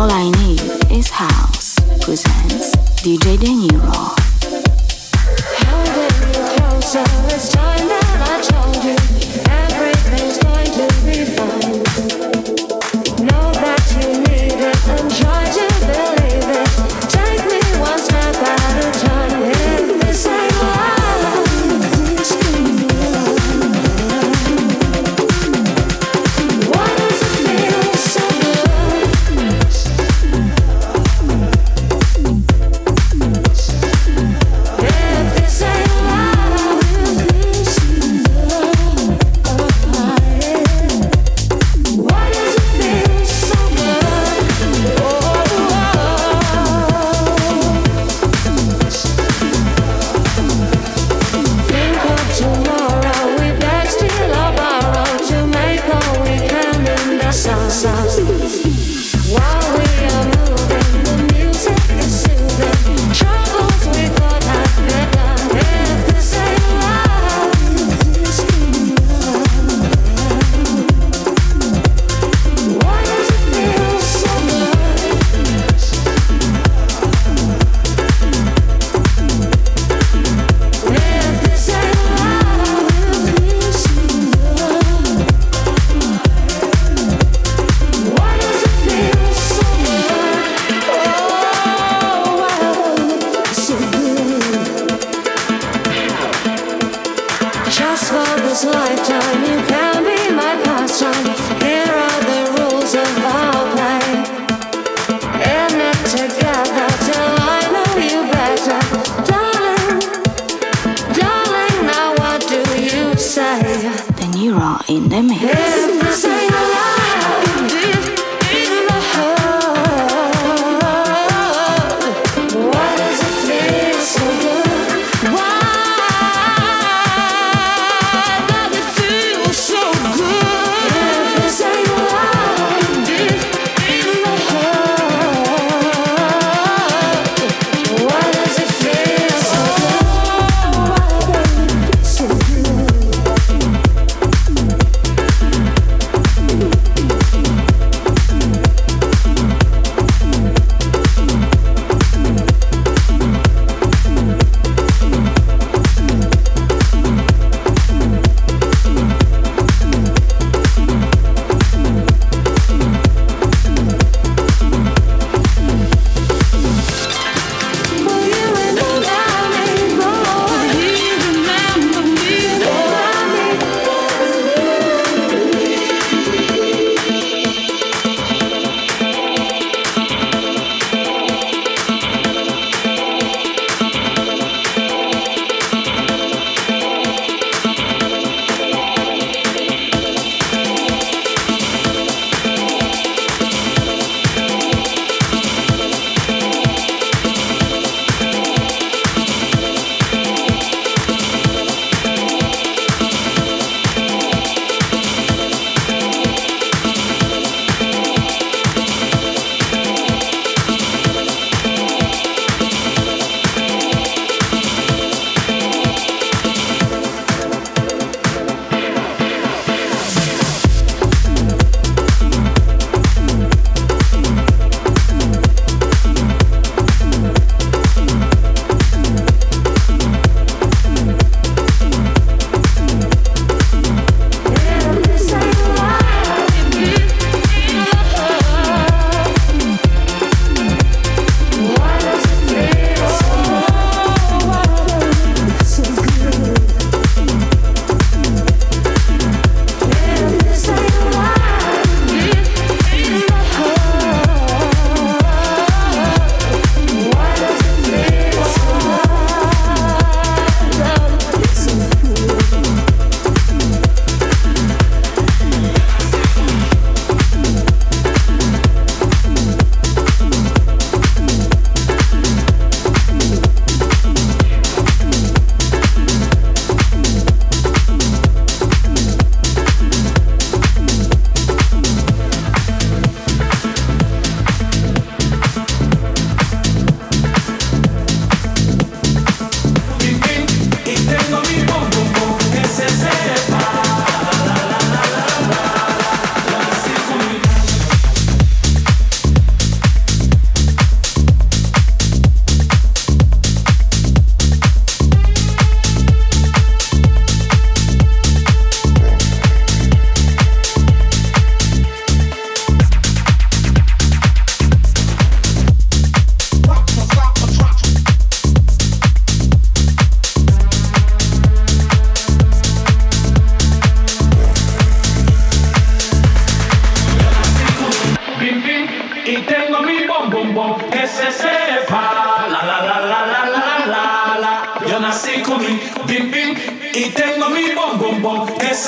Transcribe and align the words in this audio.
so 0.00 0.30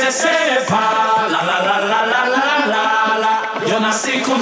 se 0.03 0.11
sepa. 0.11 1.29
La 1.31 1.43
la 1.43 1.59
la 1.63 1.77
la 1.91 2.01
la 2.13 2.23
la 2.35 2.55
la 2.73 3.19
la. 3.23 3.67
Yo 3.69 3.79
nací 3.79 4.21
con 4.23 4.41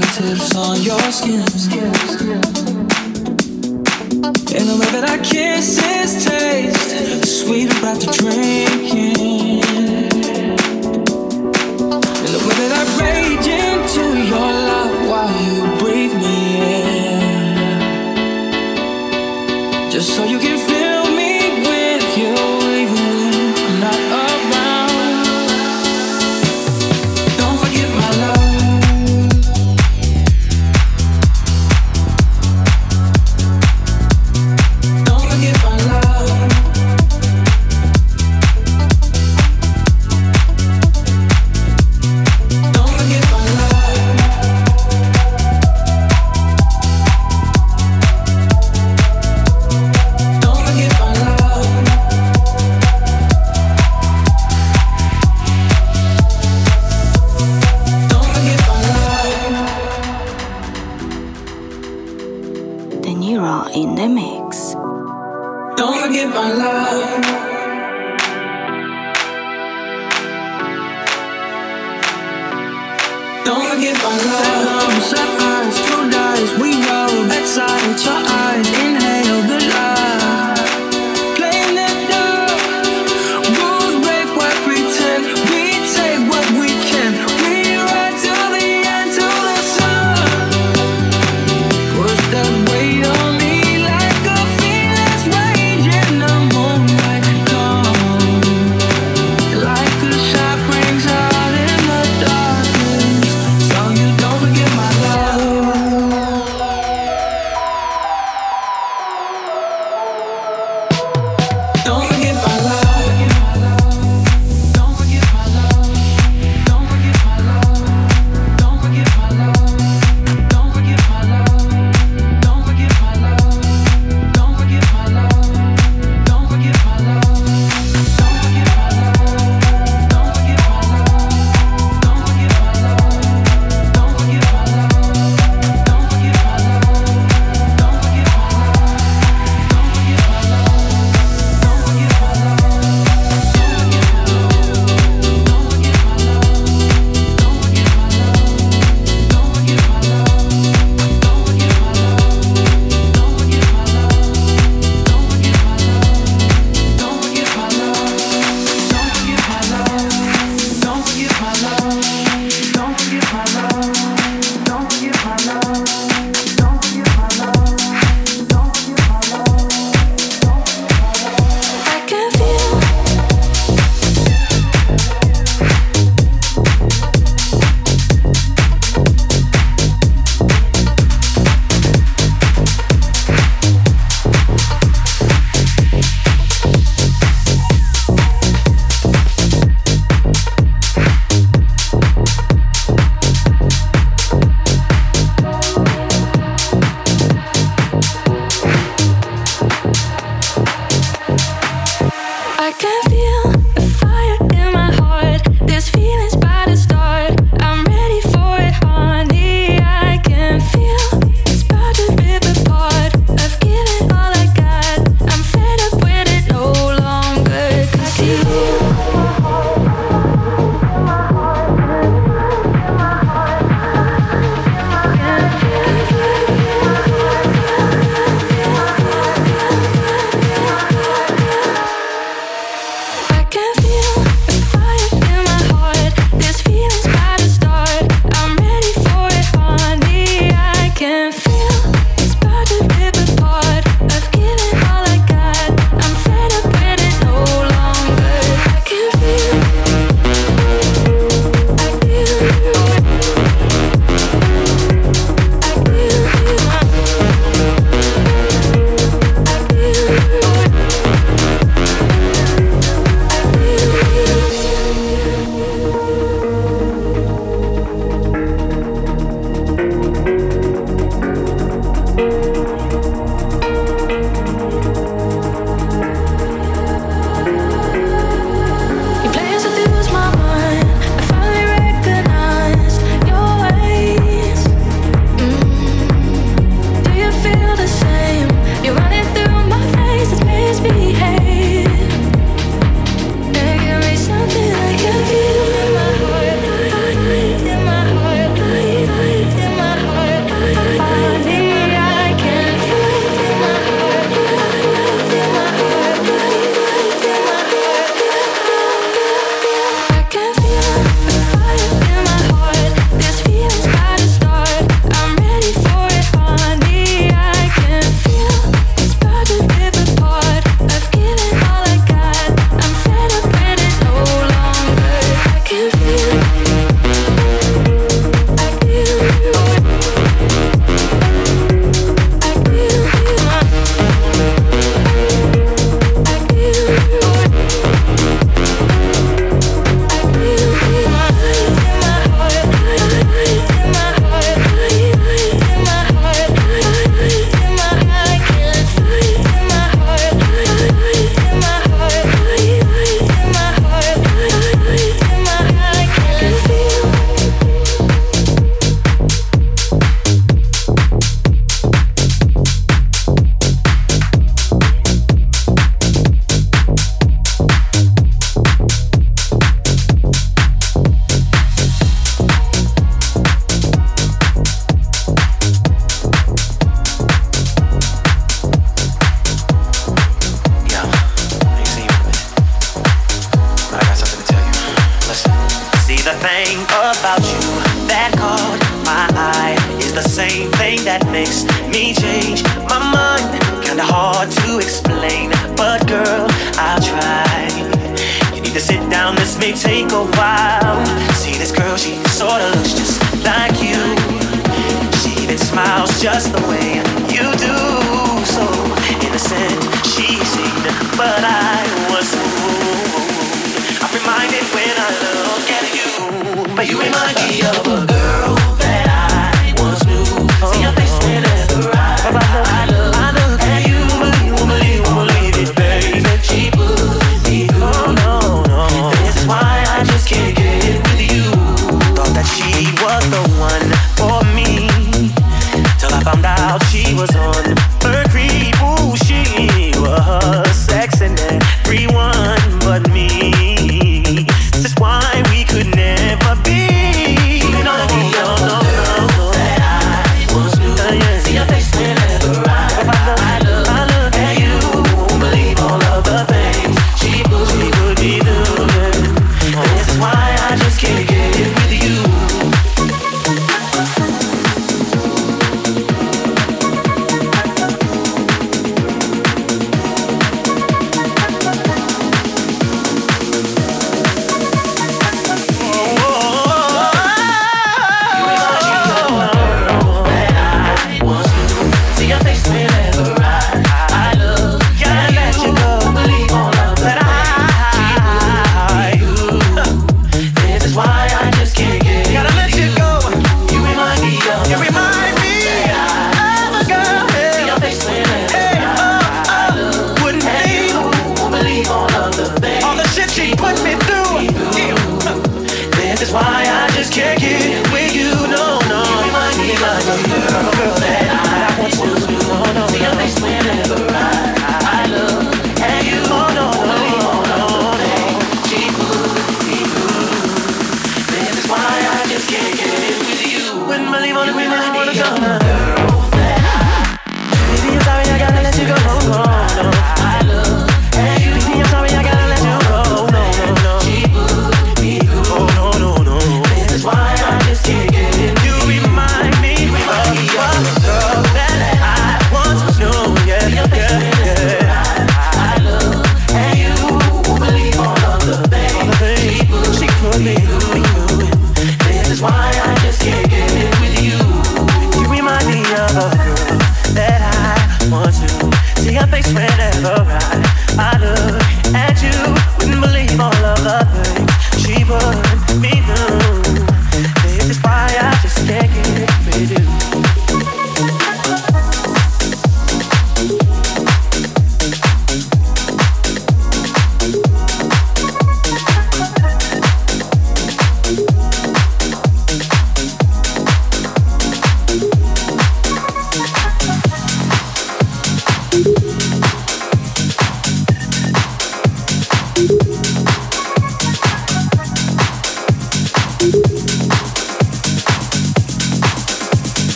fingertips 0.00 0.56
on 0.56 0.82
your 0.82 1.00
skin. 1.12 1.44
In 4.58 4.66
the 4.66 4.76
way 4.80 4.90
that 4.90 5.04
I 5.08 5.18
kisses 5.18 6.24
taste 6.24 7.24
sweeter 7.24 7.86
after 7.86 8.10
drinking. 8.10 9.62
In 12.24 12.30
the 12.36 12.42
way 12.46 12.54
that 12.62 12.72
I 12.80 12.84
rage 13.02 13.46
into 13.46 14.04
your 14.30 14.50
love 14.70 14.94
while 15.10 15.32
you 15.44 15.56
breathe 15.78 16.14
me 16.24 16.38
in, 19.84 19.90
just 19.90 20.08
so 20.16 20.24
you 20.24 20.38
can. 20.38 20.63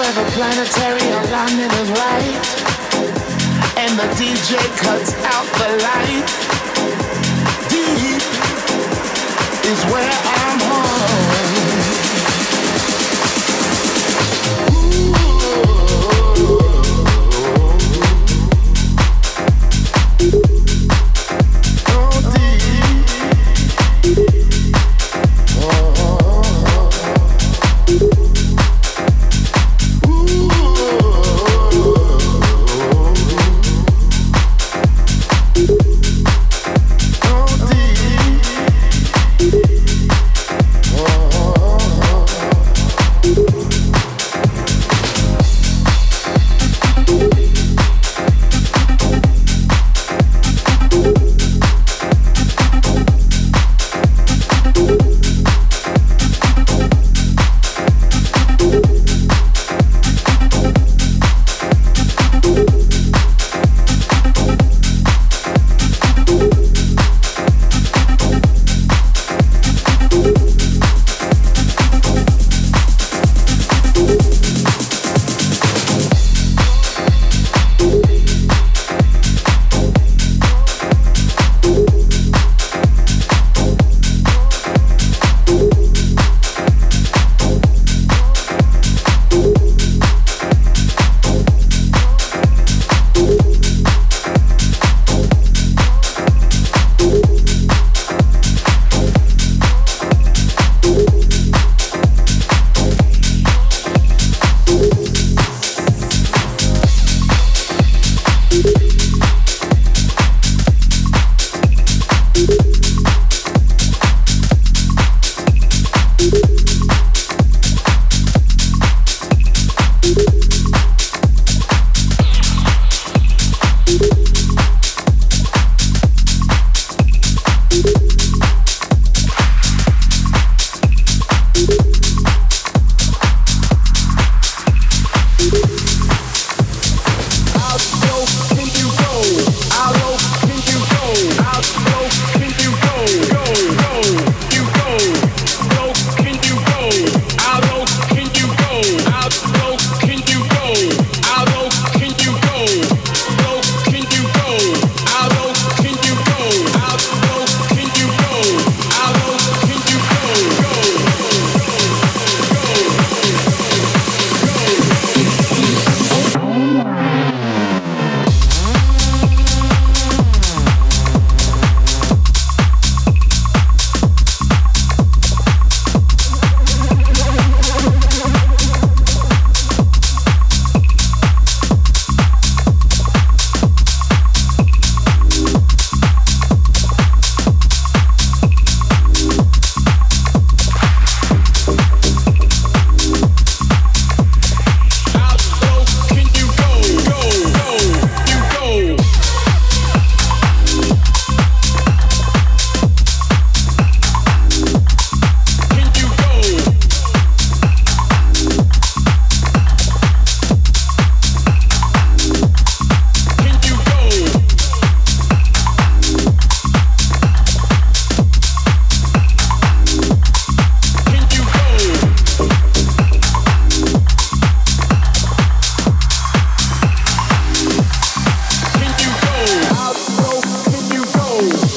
where 0.00 0.24
the 0.24 0.30
planetary 0.30 1.06
alignment 1.28 1.70
is 1.74 1.90
right, 1.90 2.40
and 3.76 3.98
the 3.98 4.08
DJ 4.16 4.56
cuts 4.78 5.12
out 5.28 5.44
the 5.60 5.70
light, 5.84 6.28
Deep 7.68 8.22
is 9.70 9.80
where 9.92 10.16
I'm 10.24 10.60
home. 10.60 11.49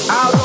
I 0.10 0.43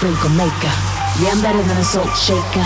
sprinkle 0.00 0.32
maker. 0.32 0.72
Yeah, 1.20 1.36
I'm 1.36 1.44
better 1.44 1.60
than 1.60 1.76
a 1.76 1.84
salt 1.84 2.08
shaker. 2.16 2.64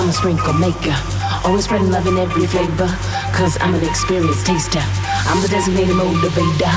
I'm 0.00 0.08
a 0.08 0.12
sprinkle 0.12 0.56
maker. 0.56 0.96
Always 1.44 1.68
spreading 1.68 1.92
love 1.92 2.08
in 2.08 2.16
every 2.16 2.48
flavor. 2.48 2.88
Cause 3.36 3.60
I'm 3.60 3.76
an 3.76 3.84
experienced 3.84 4.48
taster. 4.48 4.80
I'm 5.28 5.36
the 5.44 5.52
designated 5.52 5.92
motivator. 5.92 6.72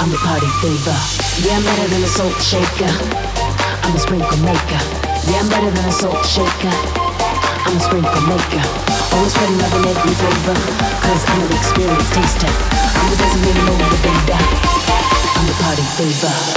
I'm 0.00 0.08
the 0.08 0.16
party 0.24 0.48
favor. 0.64 0.96
Yeah, 1.44 1.60
I'm 1.60 1.64
better 1.68 1.84
than 1.84 2.00
a 2.00 2.08
salt 2.16 2.32
shaker. 2.40 2.88
I'm 3.84 3.92
a 3.92 4.00
sprinkle 4.00 4.40
maker. 4.40 4.80
Yeah, 5.28 5.44
I'm 5.44 5.52
better 5.52 5.68
than 5.68 5.84
a 5.84 5.92
salt 5.92 6.24
shaker. 6.24 6.72
I'm 7.68 7.76
a 7.76 7.82
sprinkle 7.84 8.24
maker. 8.24 8.64
Always 9.12 9.36
spreading 9.36 9.60
love 9.60 9.74
in 9.76 9.84
every 9.84 10.16
flavor. 10.16 10.56
Cause 11.04 11.22
I'm 11.28 11.44
an 11.44 11.52
experienced 11.60 12.08
taster. 12.16 12.48
I'm 12.48 13.06
the 13.12 13.20
designated 13.20 13.68
motivator. 13.68 14.40
I'm 14.40 15.44
the 15.44 15.56
party 15.60 15.84
favor. 16.00 16.51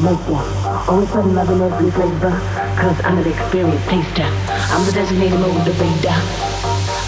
Always 0.00 1.10
putting 1.12 1.34
love 1.36 1.50
in 1.52 1.60
every 1.60 1.90
flavor. 1.92 2.32
Cause 2.80 2.96
I'm 3.04 3.20
an 3.20 3.28
experienced 3.28 3.84
taster. 3.84 4.24
I'm 4.72 4.80
the 4.88 4.92
designated 4.96 5.36
motivator. 5.36 6.16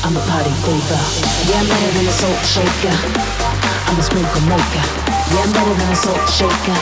I'm 0.04 0.12
a 0.12 0.20
party 0.28 0.52
favor. 0.60 1.00
Yeah, 1.48 1.64
I'm 1.64 1.68
better 1.72 1.88
than 1.96 2.04
a 2.04 2.12
salt 2.12 2.36
shaker. 2.44 2.92
I'm 3.88 3.96
a 3.96 4.02
sprinkle 4.04 4.44
maker. 4.44 4.84
Yeah, 5.32 5.40
I'm 5.40 5.52
better 5.56 5.72
than 5.72 5.88
a 5.88 5.96
salt 5.96 6.20
shaker. 6.36 6.76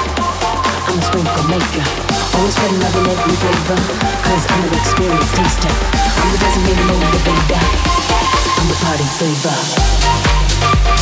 I'm 0.90 0.98
a 0.98 1.04
sprinkle 1.06 1.46
maker. 1.46 1.86
Always 2.34 2.58
putting 2.58 2.80
love 2.82 2.96
in 2.98 3.06
every 3.06 3.36
flavor. 3.38 3.78
Cause 4.26 4.44
I'm 4.50 4.66
an 4.66 4.74
experienced 4.82 5.34
taster. 5.38 5.70
I'm 5.70 6.28
the 6.34 6.38
designated 6.42 6.90
motivator. 6.90 7.62
I'm 8.58 8.66
the 8.66 8.78
party 8.82 9.06
favor. 9.14 10.99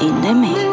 in 0.00 0.20
the 0.20 0.34
mix. 0.34 0.67